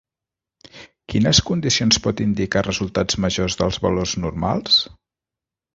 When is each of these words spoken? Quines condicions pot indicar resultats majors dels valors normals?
Quines 1.13 1.41
condicions 1.49 2.01
pot 2.07 2.25
indicar 2.27 2.65
resultats 2.69 3.21
majors 3.27 3.61
dels 3.61 3.81
valors 3.87 4.19
normals? 4.27 4.83